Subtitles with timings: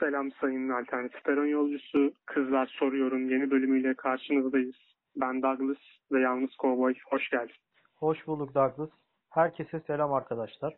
[0.00, 2.12] Selam sayın alternatif peron yolcusu.
[2.26, 4.74] Kızlar soruyorum yeni bölümüyle karşınızdayız.
[5.16, 5.78] Ben Douglas
[6.12, 6.94] ve Yalnız Kovboy.
[7.10, 7.54] Hoş geldin.
[7.96, 8.90] Hoş bulduk Douglas.
[9.30, 10.74] Herkese selam arkadaşlar.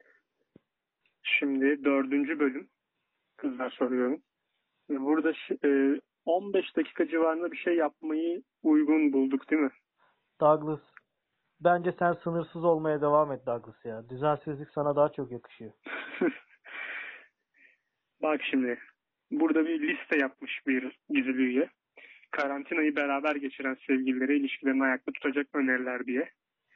[1.22, 2.68] Şimdi dördüncü bölüm.
[3.36, 4.20] Kızlar soruyorum.
[4.90, 9.70] Ve Burada şi- e, 15 dakika civarında bir şey yapmayı uygun bulduk değil mi?
[10.40, 10.80] Douglas,
[11.60, 14.08] bence sen sınırsız olmaya devam et Douglas ya.
[14.08, 15.72] Düzensizlik sana daha çok yakışıyor.
[18.22, 18.78] Bak şimdi.
[19.30, 21.70] Burada bir liste yapmış bir gizli üye.
[22.30, 26.30] Karantinayı beraber geçiren sevgililere ilişkilerini ayakta tutacak öneriler diye.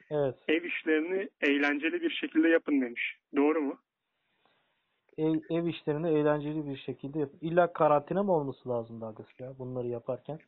[0.09, 0.35] Evet.
[0.47, 3.17] Ev işlerini eğlenceli bir şekilde yapın demiş.
[3.35, 3.77] Doğru mu?
[5.17, 7.29] Ev, ev işlerini eğlenceli bir şekilde yap.
[7.41, 10.39] İlla karantina mı olması lazım Douglas ya bunları yaparken?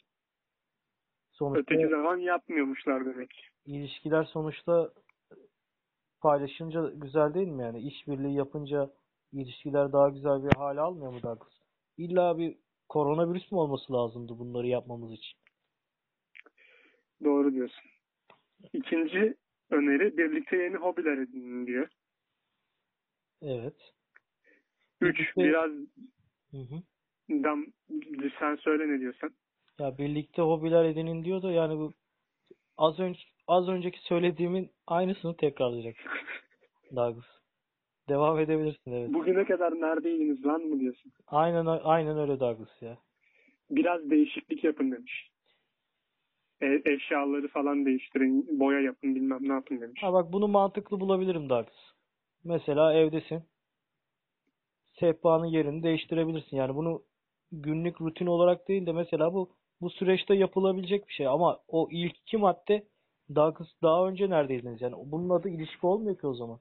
[1.31, 3.49] Sonuçta Öteki zaman yapmıyormuşlar demek.
[3.65, 4.91] ilişkiler sonuçta
[6.21, 7.79] paylaşınca güzel değil mi yani?
[7.79, 8.89] İşbirliği yapınca
[9.33, 11.53] ilişkiler daha güzel bir hale almıyor mu Douglas?
[11.97, 12.55] İlla bir
[12.89, 15.37] koronavirüs mü olması lazımdı bunları yapmamız için?
[17.23, 17.83] Doğru diyorsun.
[18.73, 19.35] İkinci
[19.69, 21.87] öneri birlikte yeni hobiler edinin diyor.
[23.41, 23.93] Evet.
[25.01, 25.71] Üç Birlikte- biraz
[26.51, 26.81] Hı hı.
[27.29, 27.65] dam,
[28.39, 29.31] sen söyle ne diyorsan.
[29.79, 31.93] Ya birlikte hobiler edinin diyor da yani bu
[32.77, 35.95] az önce az önceki söylediğimin aynısını tekrarlayacak
[36.95, 37.25] Douglas.
[38.09, 39.13] Devam edebilirsin evet.
[39.13, 41.11] Bugüne kadar neredeydiniz lan mı diyorsun.
[41.27, 42.97] Aynen aynen öyle Douglas ya.
[43.69, 45.29] Biraz değişiklik yapın demiş.
[46.61, 50.03] E, eşyaları falan değiştirin, boya yapın bilmem ne yapın demiş.
[50.03, 51.93] Ha bak bunu mantıklı bulabilirim Douglas.
[52.43, 53.43] Mesela evdesin.
[54.99, 56.57] Sehpanın yerini değiştirebilirsin.
[56.57, 57.03] Yani bunu
[57.51, 59.49] günlük rutin olarak değil de mesela bu
[59.81, 62.83] bu süreçte yapılabilecek bir şey ama o ilk iki madde
[63.35, 64.81] Douglas daha önce neredeydiniz?
[64.81, 66.59] Yani bunun adı ilişki olmuyor ki o zaman.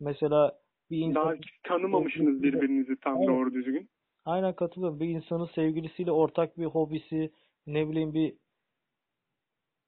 [0.00, 0.58] Mesela
[0.90, 3.28] bir insan Daha tanımamışsınız birbirinizi tam Evet.
[3.28, 3.88] doğru düzgün.
[4.24, 5.00] Aynen katılıyorum.
[5.00, 7.30] Bir insanın sevgilisiyle ortak bir hobisi,
[7.66, 8.34] ne bileyim bir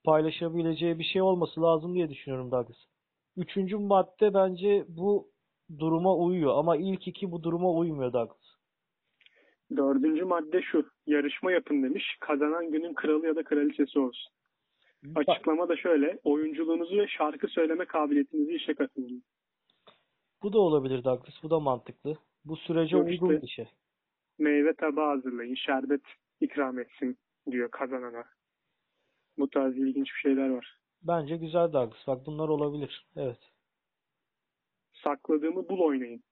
[0.05, 2.77] paylaşabileceği bir şey olması lazım diye düşünüyorum Douglas.
[3.37, 5.29] Üçüncü madde bence bu
[5.79, 8.53] duruma uyuyor ama ilk iki bu duruma uymuyor Douglas.
[9.77, 10.91] Dördüncü madde şu.
[11.07, 12.17] Yarışma yapın demiş.
[12.21, 14.33] Kazanan günün kralı ya da kraliçesi olsun.
[15.15, 16.19] Açıklama da şöyle.
[16.25, 19.23] Oyunculuğunuzu ve şarkı söyleme kabiliyetinizi işe katın.
[20.43, 21.43] Bu da olabilir Douglas.
[21.43, 22.17] Bu da mantıklı.
[22.45, 23.43] Bu sürece Yok uygun işte.
[23.43, 23.69] bir şey.
[24.39, 25.55] Meyve tabağı hazırlayın.
[25.55, 26.01] Şerbet
[26.41, 27.19] ikram etsin
[27.51, 28.25] diyor kazanana.
[29.39, 30.79] Bu tarz ilginç bir şeyler var.
[31.03, 32.07] Bence güzel Douglas.
[32.07, 33.07] Bak bunlar olabilir.
[33.17, 33.39] Evet.
[35.05, 36.23] Sakladığımı bul oynayın.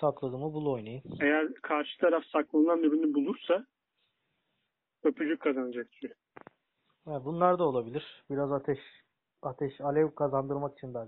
[0.00, 1.02] Sakladığımı bul oynayın.
[1.20, 3.66] Eğer karşı taraf saklanılan birini bulursa
[5.02, 6.14] öpücük kazanacak diyor.
[7.04, 8.24] Ha, bunlar da olabilir.
[8.30, 8.78] Biraz ateş,
[9.42, 10.98] ateş, alev kazandırmak için de.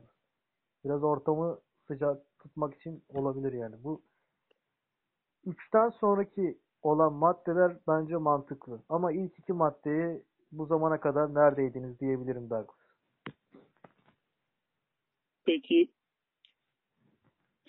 [0.84, 1.58] Biraz ortamı
[1.91, 3.84] sıcak tutmak için olabilir yani.
[3.84, 4.03] Bu
[5.45, 8.83] üçten sonraki olan maddeler bence mantıklı.
[8.89, 12.77] Ama ilk iki maddeyi bu zamana kadar neredeydiniz diyebilirim Douglas.
[15.45, 15.89] Peki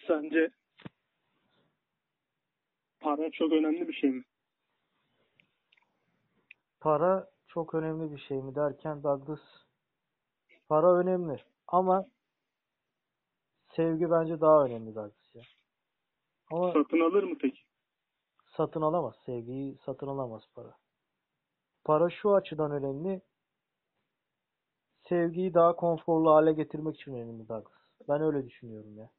[0.08, 0.50] sence
[3.00, 4.24] para çok önemli bir şey mi?
[6.80, 9.40] Para çok önemli bir şey mi derken Douglas
[10.70, 12.06] para önemli ama
[13.76, 15.44] sevgi bence daha önemli Douglas ya.
[16.52, 17.59] Ama Satın alır mı peki?
[18.58, 19.16] satın alamaz.
[19.26, 20.76] Sevgiyi satın alamaz para.
[21.84, 23.22] Para şu açıdan önemli.
[25.10, 27.81] Sevgiyi daha konforlu hale getirmek için önemli Douglas.
[28.10, 29.10] Ben öyle düşünüyorum ya.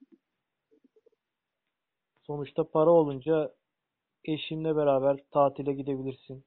[2.23, 3.55] Sonuçta para olunca
[4.25, 6.45] eşinle beraber tatile gidebilirsin.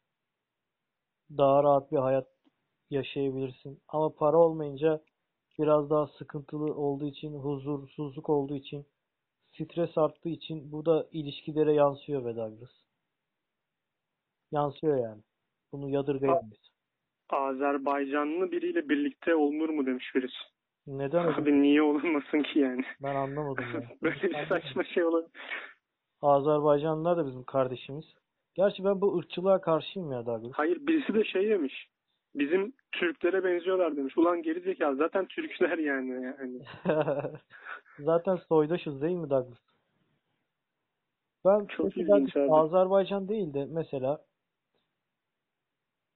[1.37, 2.27] Daha rahat bir hayat
[2.89, 3.81] yaşayabilirsin.
[3.87, 5.03] Ama para olmayınca
[5.59, 8.85] biraz daha sıkıntılı olduğu için, huzursuzluk olduğu için,
[9.53, 12.71] stres arttığı için bu da ilişkilere yansıyor be Douglas.
[14.51, 15.21] Yansıyor yani.
[15.71, 16.71] Bunu yadırgayamayız.
[17.29, 20.37] Azerbaycanlı biriyle birlikte olunur mu demiş birisi.
[20.87, 21.41] Neden öyle?
[21.41, 22.83] Abi niye olunmasın ki yani?
[23.03, 23.89] Ben anlamadım ya.
[24.01, 25.23] Böyle bir saçma şey olur.
[26.21, 28.05] Azerbaycanlılar da bizim kardeşimiz.
[28.55, 30.51] Gerçi ben bu ırkçılığa karşıyım ya Douglas.
[30.53, 31.87] Hayır birisi de şey demiş.
[32.35, 34.17] Bizim Türklere benziyorlar demiş.
[34.17, 36.23] Ulan gerizekalı zaten Türkler yani.
[36.23, 36.59] yani.
[37.99, 39.57] Zaten soydaşız değil mi Douglas?
[41.45, 42.51] Ben Çok ilginç abi.
[42.51, 44.09] Azerbaycan değil de mesela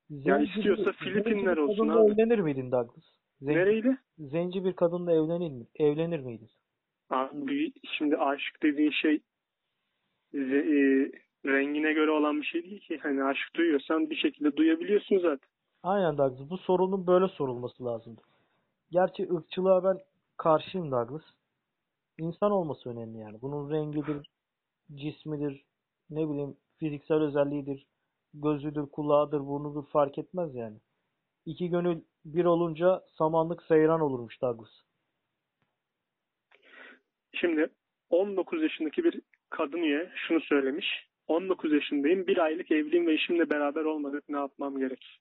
[0.10, 2.12] Ya zenci istiyorsa bir- Filipinler bir olsun abi.
[2.12, 3.06] evlenir miydin Douglas?
[3.42, 3.98] Zenci, Nereyle?
[4.20, 5.66] zenci bir kadınla evlenir mi?
[5.76, 6.50] Evlenir miydin?
[7.10, 9.16] Abi şimdi aşk dediğin şey
[10.34, 10.40] e,
[11.46, 12.98] rengine göre olan bir şey değil ki.
[12.98, 15.49] Hani aşk duyuyorsan bir şekilde duyabiliyorsun zaten.
[15.84, 16.50] Aynen Douglas.
[16.50, 18.22] Bu sorunun böyle sorulması lazımdı.
[18.92, 20.00] Gerçi ırkçılığa ben
[20.38, 21.24] karşıyım Douglas.
[22.18, 23.42] İnsan olması önemli yani.
[23.42, 24.30] Bunun rengidir,
[24.96, 25.66] cismidir,
[26.10, 27.86] ne bileyim fiziksel özelliğidir,
[28.34, 30.78] gözüdür, kulağıdır, burnudur fark etmez yani.
[31.46, 34.70] İki gönül bir olunca samanlık seyran olurmuş Douglas.
[37.34, 37.70] Şimdi
[38.10, 41.10] 19 yaşındaki bir kadın üye şunu söylemiş.
[41.28, 42.28] 19 yaşındayım.
[42.28, 44.30] Bir aylık evliyim ve eşimle beraber olmadık.
[44.30, 45.20] Ne yapmam gerek?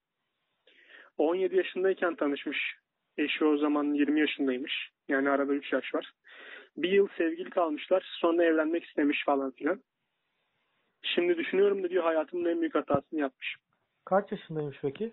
[1.19, 2.75] 17 yaşındayken tanışmış.
[3.17, 4.91] Eşi o zaman 20 yaşındaymış.
[5.09, 6.13] Yani arada 3 yaş var.
[6.77, 8.07] Bir yıl sevgili kalmışlar.
[8.21, 9.83] Sonra evlenmek istemiş falan filan.
[11.03, 13.57] Şimdi düşünüyorum da diyor hayatımın en büyük hatasını yapmış.
[14.05, 15.13] Kaç yaşındaymış peki?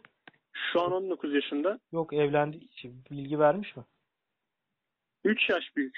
[0.54, 1.80] Şu an 19 yaşında.
[1.92, 3.84] Yok evlendiği için bilgi vermiş mi?
[5.24, 5.98] 3 yaş büyük.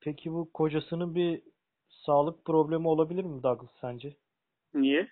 [0.00, 1.42] Peki bu kocasının bir
[1.88, 4.16] sağlık problemi olabilir mi Douglas sence?
[4.74, 5.08] Niye?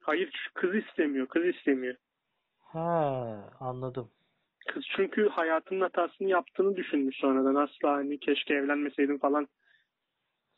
[0.00, 1.26] Hayır kız istemiyor.
[1.26, 1.96] Kız istemiyor.
[2.72, 4.10] Ha, anladım.
[4.68, 7.54] Kız çünkü hayatının hatasını yaptığını düşünmüş sonradan.
[7.54, 9.48] Asla hani keşke evlenmeseydim falan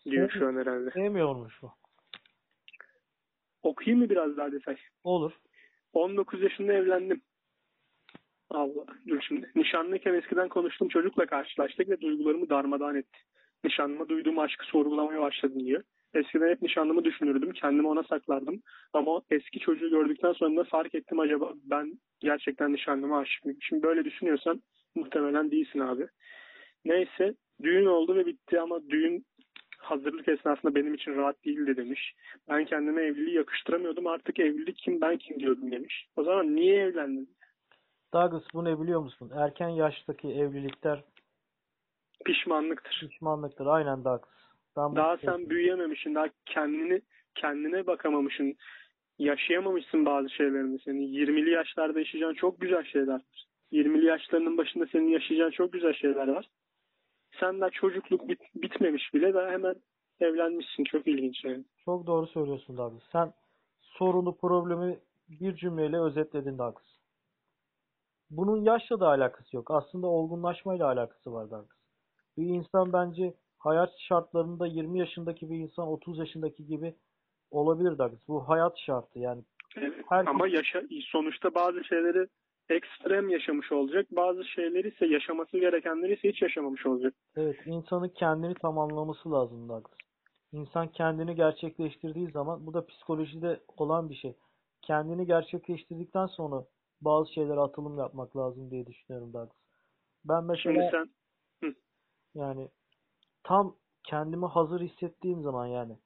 [0.05, 0.91] diyor şu an herhalde.
[0.91, 1.73] Sevmiyormuş bu.
[3.62, 4.76] Okuyayım mı biraz daha detay?
[5.05, 5.32] Olur.
[5.93, 7.23] 19 yaşında evlendim.
[8.50, 9.50] Allah dur şimdi.
[9.55, 13.19] Nişanlıyken eskiden konuştuğum çocukla karşılaştık ve duygularımı darmadağın etti.
[13.65, 15.82] Nişanlıma duyduğum aşkı sorgulamaya başladım diyor.
[16.14, 17.53] Eskiden hep nişanlımı düşünürdüm.
[17.53, 18.62] Kendimi ona saklardım.
[18.93, 23.59] Ama eski çocuğu gördükten sonra da fark ettim acaba ben gerçekten nişanlıma aşık mıyım?
[23.62, 24.62] Şimdi böyle düşünüyorsan
[24.94, 26.06] muhtemelen değilsin abi.
[26.85, 29.26] Neyse düğün oldu ve bitti ama düğün
[29.79, 32.15] hazırlık esnasında benim için rahat değildi demiş.
[32.49, 34.06] Ben kendime evliliği yakıştıramıyordum.
[34.06, 36.06] Artık evlilik kim ben kim diyordum demiş.
[36.17, 37.31] O zaman niye evlendin?
[38.15, 39.31] Douglas bu ne biliyor musun?
[39.37, 41.05] Erken yaştaki evlilikler
[42.25, 43.06] Pişmanlıktır.
[43.08, 43.67] pişmanlıktır.
[43.67, 44.42] Aynen Douglas.
[44.77, 45.41] Bunu Daha söyleyeyim.
[45.41, 46.15] sen büyüyememişsin.
[46.15, 47.01] Daha kendini
[47.35, 48.55] kendine bakamamışsın.
[49.19, 50.79] Yaşayamamışsın bazı şeylerini.
[50.79, 53.23] Senin 20'li yaşlarda yaşayacağın çok güzel şeyler var.
[53.73, 56.49] 20'li yaşlarının başında senin yaşayacağın çok güzel şeyler var.
[57.41, 59.75] Sen daha çocukluk bit- bitmemiş bile daha hemen
[60.21, 60.85] evlenmişsin.
[60.85, 61.65] Çok ilginç yani.
[61.85, 63.03] Çok doğru söylüyorsun Douglas.
[63.13, 63.33] Sen
[63.81, 64.99] sorunu, problemi
[65.29, 66.93] bir cümleyle özetledin Douglas.
[68.31, 69.71] Bunun yaşla da alakası yok.
[69.71, 71.79] Aslında olgunlaşmayla alakası var Douglas.
[72.39, 76.94] Bir insan bence hayat şartlarında 20 yaşındaki bir insan 30 yaşındaki gibi
[77.50, 78.29] olabilir Douglas.
[78.29, 79.43] Bu hayat şartı yani.
[79.76, 80.05] Evet.
[80.09, 80.82] Herkes- Ama yaşa
[81.12, 82.26] sonuçta bazı şeyleri
[82.69, 84.06] ekstrem yaşamış olacak.
[84.11, 87.14] Bazı şeyleri ise yaşaması gerekenleri ise hiç yaşamamış olacak.
[87.37, 89.99] Evet, insanın kendini tamamlaması lazım Douglas.
[90.53, 94.35] İnsan kendini gerçekleştirdiği zaman, bu da psikolojide olan bir şey.
[94.82, 96.65] Kendini gerçekleştirdikten sonra
[97.00, 99.56] bazı şeylere atılım yapmak lazım diye düşünüyorum Douglas.
[100.25, 101.06] Ben Şimdi mesela
[101.61, 101.75] sen
[102.35, 102.69] yani
[103.44, 105.99] tam kendimi hazır hissettiğim zaman yani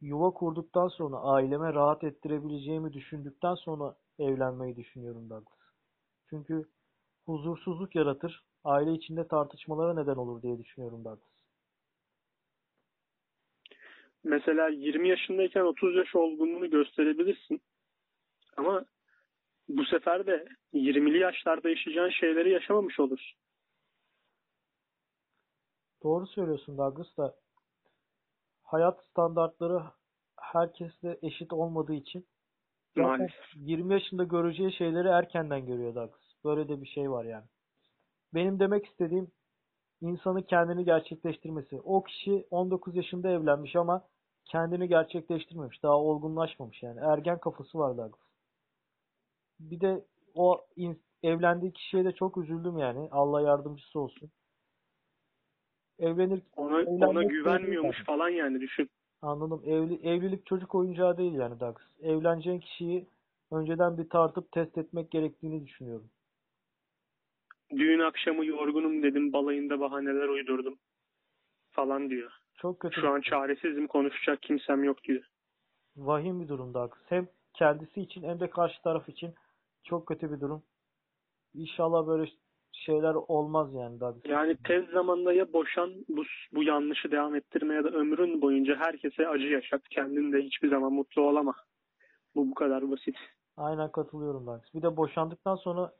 [0.00, 5.58] yuva kurduktan sonra aileme rahat ettirebileceğimi düşündükten sonra evlenmeyi düşünüyorum Douglas.
[6.30, 6.64] Çünkü
[7.26, 11.40] huzursuzluk yaratır, aile içinde tartışmalara neden olur diye düşünüyorum Douglas.
[14.24, 17.60] mesela 20 yaşındayken 30 yaş olgunluğunu gösterebilirsin.
[18.56, 18.84] Ama
[19.68, 20.44] bu sefer de
[20.74, 23.38] 20'li yaşlarda yaşayacağın şeyleri yaşamamış olursun.
[26.02, 27.34] Doğru söylüyorsun Douglas da
[28.62, 29.82] hayat standartları
[30.40, 32.26] herkesle eşit olmadığı için
[32.96, 33.56] Maalesef.
[33.56, 36.20] 20 yaşında göreceği şeyleri erkenden görüyor Douglas.
[36.44, 37.44] Böyle de bir şey var yani.
[38.34, 39.30] Benim demek istediğim
[40.00, 41.80] insanın kendini gerçekleştirmesi.
[41.84, 44.04] O kişi 19 yaşında evlenmiş ama
[44.44, 45.82] kendini gerçekleştirmemiş.
[45.82, 47.00] Daha olgunlaşmamış yani.
[47.00, 48.30] Ergen kafası var Douglas.
[49.60, 50.04] Bir de
[50.34, 50.66] o
[51.22, 53.08] evlendiği kişiye de çok üzüldüm yani.
[53.12, 54.30] Allah yardımcısı olsun.
[56.00, 58.90] Evlenir Ona, ona güvenmiyormuş değil falan yani düşün.
[59.22, 59.62] Anladım.
[59.66, 61.74] Evli, evlilik çocuk oyuncağı değil yani Dax.
[62.02, 63.06] Evleneceğin kişiyi
[63.52, 66.10] önceden bir tartıp test etmek gerektiğini düşünüyorum.
[67.70, 70.78] Düğün akşamı yorgunum dedim balayında bahaneler uydurdum
[71.70, 72.30] falan diyor.
[72.54, 73.00] Çok kötü.
[73.00, 75.24] Şu an çaresizim konuşacak kimsem yok diyor.
[75.96, 76.90] Vahim bir durum Dax.
[77.08, 79.34] Hem kendisi için hem de karşı taraf için
[79.84, 80.62] çok kötü bir durum.
[81.54, 82.30] İnşallah böyle
[82.80, 84.14] şeyler olmaz yani Dax.
[84.24, 86.22] Yani tez zamanda ya boşan bu,
[86.52, 89.88] bu yanlışı devam ettirme ya da ömrün boyunca herkese acı yaşat.
[89.88, 91.54] Kendin de hiçbir zaman mutlu olama.
[92.34, 93.16] Bu bu kadar basit.
[93.56, 94.60] Aynen katılıyorum Dax.
[94.74, 95.92] Bir de boşandıktan sonra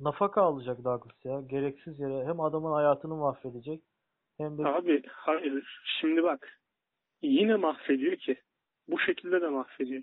[0.00, 1.40] nafaka alacak Douglas ya.
[1.40, 3.82] Gereksiz yere hem adamın hayatını mahvedecek
[4.38, 5.82] hem de Abi hayır.
[6.00, 6.60] Şimdi bak.
[7.22, 8.36] Yine mahvediyor ki.
[8.88, 10.02] Bu şekilde de mahvediyor.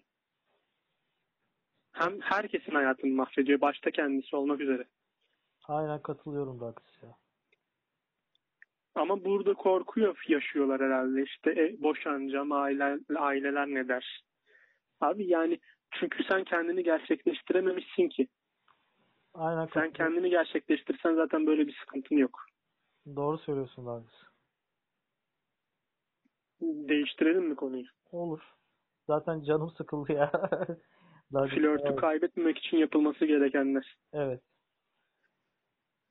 [1.92, 3.62] Hem herkesin hayatını mahvediyor.
[3.62, 4.88] Başta kendisi olmak üzere.
[5.68, 7.16] Aynen katılıyorum Douglas ya.
[8.96, 11.24] Ama burada korku yaşıyorlar herhalde.
[11.24, 14.24] İşte e, boşanacağım, aile, aileler ne der?
[15.02, 15.60] Abi yani
[15.92, 18.28] çünkü sen kendini gerçekleştirememişsin ki.
[19.34, 22.46] Aynen Sen kendini gerçekleştirsen zaten böyle bir sıkıntın yok.
[23.16, 24.28] Doğru söylüyorsun Douglas.
[26.62, 27.86] Değiştirelim mi konuyu?
[28.12, 28.42] Olur.
[29.08, 30.32] Zaten canım sıkıldı ya.
[31.32, 32.00] Flörtü evet.
[32.00, 33.98] kaybetmemek için yapılması gerekenler.
[34.14, 34.42] Evet.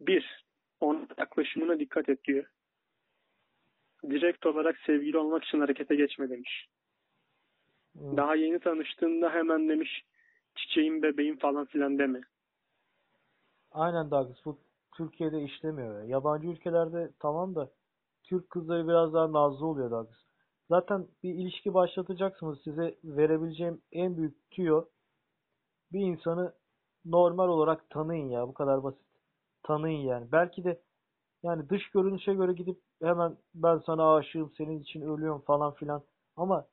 [0.00, 0.44] Bir,
[0.80, 2.44] onun yaklaşımına dikkat et diyor.
[4.10, 6.68] Direkt olarak sevgili olmak için harekete geçme demiş.
[7.94, 10.04] Daha yeni tanıştığında hemen demiş
[10.54, 12.20] çiçeğim bebeğim falan filan deme.
[13.72, 14.44] Aynen Douglas.
[14.44, 14.58] Bu
[14.96, 15.98] Türkiye'de işlemiyor.
[15.98, 16.04] ya.
[16.04, 17.70] Yabancı ülkelerde tamam da
[18.22, 20.18] Türk kızları biraz daha nazlı oluyor Douglas.
[20.68, 22.58] Zaten bir ilişki başlatacaksınız.
[22.64, 24.84] Size verebileceğim en büyük tüyo
[25.92, 26.54] bir insanı
[27.04, 28.48] normal olarak tanıyın ya.
[28.48, 29.05] Bu kadar basit.
[29.66, 30.32] Tanıyın yani.
[30.32, 30.80] Belki de
[31.42, 36.02] yani dış görünüşe göre gidip hemen ben sana aşığım, senin için ölüyorum falan filan.
[36.36, 36.66] Ama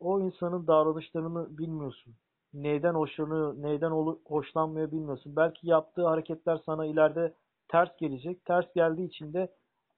[0.00, 2.14] o insanın davranışlarını bilmiyorsun.
[2.54, 3.90] Neyden hoşlanıyor, neyden
[4.24, 5.36] hoşlanmıyor bilmiyorsun.
[5.36, 7.34] Belki yaptığı hareketler sana ileride
[7.68, 8.44] ters gelecek.
[8.44, 9.54] Ters geldiği için de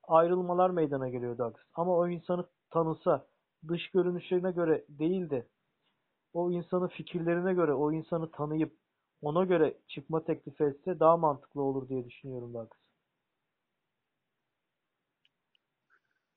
[0.09, 1.65] ayrılmalar meydana geliyor Douglas.
[1.75, 3.27] Ama o insanı tanısa,
[3.69, 5.47] dış görünüşlerine göre değil de
[6.33, 8.73] o insanın fikirlerine göre, o insanı tanıyıp
[9.23, 12.79] ona göre çıkma teklif etse daha mantıklı olur diye düşünüyorum Douglas.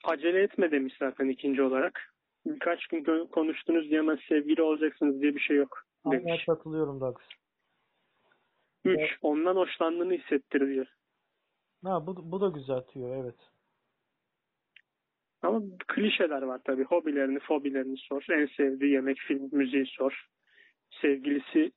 [0.03, 2.13] Acele etme demiş zaten ikinci olarak.
[2.45, 6.45] Birkaç gün konuştunuz diye hemen sevgili olacaksınız diye bir şey yok Aynen demiş.
[6.45, 7.27] katılıyorum Douglas.
[8.85, 9.09] Üç, Evet.
[9.21, 10.87] ondan hoşlandığını hissettir diyor.
[11.83, 13.35] Ha, bu, bu da güzel tüyo evet.
[15.41, 16.83] Ama klişeler var tabii.
[16.83, 18.25] Hobilerini, fobilerini sor.
[18.31, 20.27] En sevdiği yemek, film, müziği sor.
[21.01, 21.71] Sevgilisi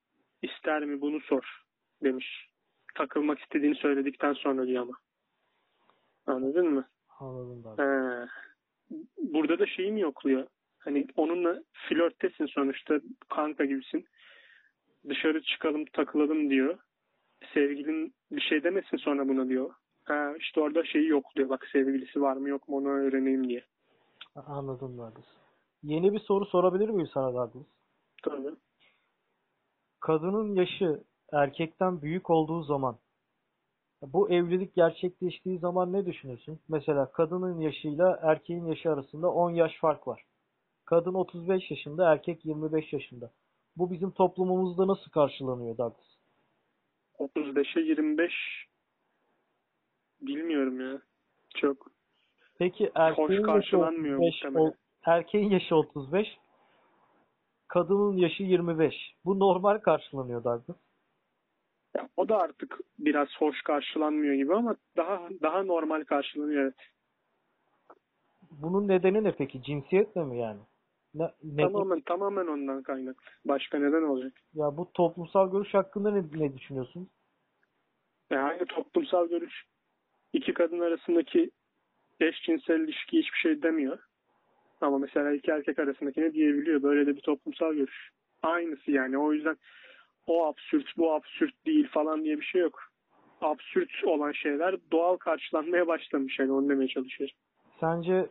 [0.44, 1.62] ister mi bunu sor
[2.02, 2.48] demiş.
[2.94, 4.94] Takılmak istediğini söyledikten sonra diyor ama.
[6.26, 6.88] Anladın mı?
[7.20, 7.78] Anladım Douglas.
[7.78, 8.28] Ee,
[9.18, 10.46] burada da şeyi mi yokluyor?
[10.78, 14.04] Hani onunla flörttesin sonuçta kanka gibisin.
[15.08, 16.78] Dışarı çıkalım takılalım diyor.
[17.54, 19.74] Sevgilin bir şey demesin sonra buna diyor.
[20.04, 21.48] Ha, işte orada şeyi yokluyor.
[21.48, 23.64] Bak sevgilisi var mı yok mu onu öğreneyim diye.
[24.34, 25.26] Anladım Douglas.
[25.82, 27.66] Yeni bir soru sorabilir miyim sana Douglas?
[28.22, 28.54] Tabii.
[30.04, 31.00] Kadının yaşı
[31.32, 32.98] erkekten büyük olduğu zaman
[34.02, 36.60] bu evlilik gerçekleştiği zaman ne düşünürsün?
[36.68, 40.22] Mesela kadının yaşıyla erkeğin yaşı arasında 10 yaş fark var.
[40.84, 43.30] Kadın 35 yaşında, erkek 25 yaşında.
[43.76, 46.16] Bu bizim toplumumuzda nasıl karşılanıyor Douglas?
[47.18, 48.32] 35'e 25
[50.20, 51.02] bilmiyorum ya.
[51.56, 51.86] Çok
[52.58, 54.66] Peki erkeğin yaşı karşılanmıyor 35, muhtemelen.
[54.66, 56.26] ol- erkeğin yaşı 35,
[57.74, 58.94] kadının yaşı 25.
[59.24, 60.76] Bu normal karşılanıyor Douglas.
[61.96, 66.74] ya, o da artık biraz hoş karşılanmıyor gibi ama daha daha normal karşılanıyor evet.
[68.50, 69.62] Bunun nedeni ne peki?
[69.62, 70.60] Cinsiyetle mi yani?
[71.14, 73.22] Ne, ne- Tamamen tamamen ondan kaynaklı.
[73.44, 74.32] Başka neden olacak?
[74.54, 77.10] Ya bu toplumsal görüş hakkında ne, ne düşünüyorsun?
[78.30, 79.64] Yani toplumsal görüş
[80.32, 81.50] iki kadın arasındaki
[82.20, 83.98] eşcinsel ilişki hiçbir şey demiyor.
[84.84, 86.82] Ama mesela iki erkek arasındaki ne diyebiliyor?
[86.82, 88.10] Böyle de bir toplumsal görüş.
[88.42, 89.18] Aynısı yani.
[89.18, 89.56] O yüzden
[90.26, 92.80] o absürt, bu absürt değil falan diye bir şey yok.
[93.40, 96.38] Absürt olan şeyler doğal karşılanmaya başlamış.
[96.38, 97.36] Yani onu demeye çalışıyorum.
[97.80, 98.28] Sence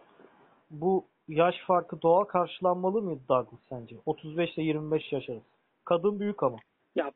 [0.70, 3.96] bu yaş farkı doğal karşılanmalı mıydı Douglas sence?
[4.06, 5.46] 35 ile 25 yaş arası.
[5.86, 6.58] Kadın büyük ama.
[6.96, 7.12] Ya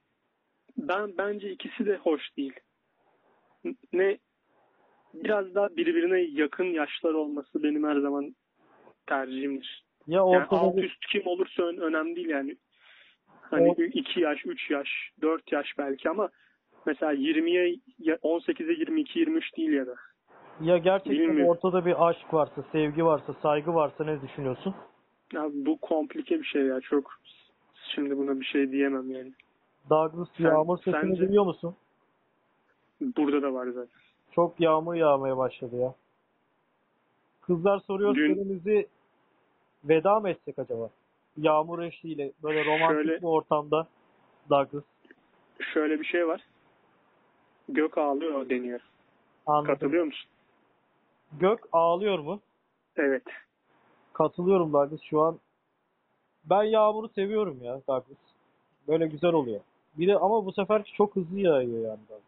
[0.77, 2.53] ben bence ikisi de hoş değil.
[3.93, 4.17] Ne
[5.13, 8.35] biraz daha birbirine yakın yaşlar olması benim her zaman
[9.07, 9.83] tercihimdir.
[10.07, 12.55] Ya Yani ortada alt bir, üst kim olursa ön- önemli değil yani.
[13.41, 14.89] Hani O- 2 yaş, 3 yaş,
[15.21, 16.29] 4 yaş belki ama
[16.85, 19.95] mesela 20'ye, ya- 18'e 22, 23 değil ya da.
[20.61, 21.47] ya gerçekten Bilmiyorum.
[21.51, 24.75] ortada bir aşk varsa, sevgi varsa, saygı varsa ne düşünüyorsun?
[25.33, 27.11] Ya bu komplike bir şey ya çok.
[27.95, 29.31] Şimdi buna bir şey diyemem yani.
[29.89, 31.75] Douglas Sen- yağmur sesini sence- duyuyor musun?
[33.01, 33.99] Burada da var zaten.
[34.31, 35.93] Çok yağmur yağmaya başladı ya.
[37.41, 38.87] Kızlar soruyor Dün- serimizi
[39.83, 40.89] veda mı etsek acaba?
[41.37, 43.87] Yağmur eşliğiyle böyle romantik Şöyle- bir ortamda
[44.49, 44.83] Douglas.
[45.73, 46.41] Şöyle bir şey var.
[47.69, 48.79] Gök ağlıyor deniyor.
[49.45, 49.73] Anladım.
[49.73, 50.29] Katılıyor musun?
[51.39, 52.39] Gök ağlıyor mu?
[52.95, 53.23] Evet.
[54.13, 55.39] Katılıyorum Douglas şu an.
[56.45, 58.17] Ben yağmuru seviyorum ya Douglas.
[58.87, 59.59] Böyle güzel oluyor.
[59.97, 62.21] Bir de ama bu sefer çok hızlı yağıyor yani Douglas.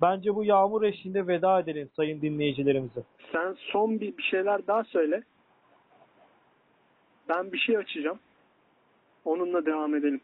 [0.00, 3.02] Bence bu yağmur eşliğinde veda edelim sayın dinleyicilerimize.
[3.32, 5.22] Sen son bir, bir şeyler daha söyle.
[7.30, 8.18] Ben bir şey açacağım.
[9.24, 10.20] Onunla devam edelim.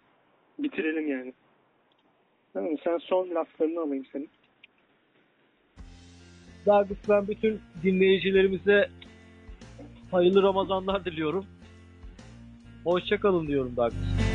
[0.58, 1.32] Bitirelim yani.
[2.52, 2.78] Tamam mı?
[2.84, 4.28] Sen son laflarını alayım senin.
[6.66, 8.90] Douglas ben bütün dinleyicilerimize
[10.10, 11.46] hayırlı Ramazanlar diliyorum.
[12.84, 14.25] Hoşçakalın diyorum Douglas.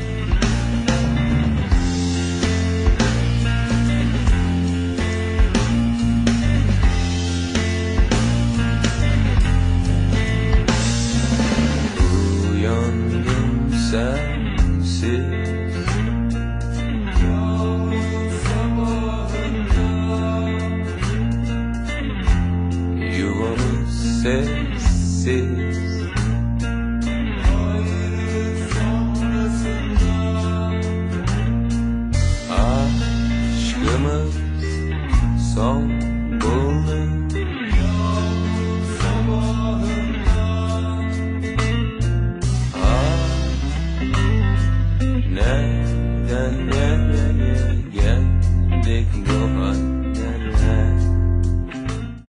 [24.22, 25.91] successes